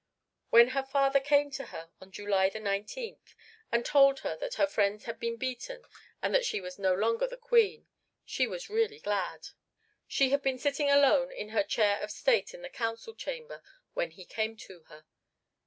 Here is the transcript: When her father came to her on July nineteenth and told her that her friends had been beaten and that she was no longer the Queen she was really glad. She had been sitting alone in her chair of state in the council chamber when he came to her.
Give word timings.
When 0.49 0.69
her 0.69 0.81
father 0.81 1.19
came 1.19 1.51
to 1.51 1.65
her 1.65 1.91
on 2.01 2.09
July 2.11 2.49
nineteenth 2.55 3.35
and 3.71 3.85
told 3.85 4.21
her 4.21 4.35
that 4.37 4.55
her 4.55 4.65
friends 4.65 5.03
had 5.03 5.19
been 5.19 5.37
beaten 5.37 5.83
and 6.23 6.33
that 6.33 6.43
she 6.43 6.59
was 6.59 6.79
no 6.79 6.95
longer 6.95 7.27
the 7.27 7.37
Queen 7.37 7.85
she 8.25 8.47
was 8.47 8.67
really 8.67 8.97
glad. 8.99 9.49
She 10.07 10.31
had 10.31 10.41
been 10.41 10.57
sitting 10.57 10.89
alone 10.89 11.31
in 11.31 11.49
her 11.49 11.61
chair 11.61 12.01
of 12.01 12.09
state 12.09 12.51
in 12.55 12.63
the 12.63 12.67
council 12.71 13.13
chamber 13.13 13.61
when 13.93 14.09
he 14.09 14.25
came 14.25 14.57
to 14.57 14.85
her. 14.89 15.05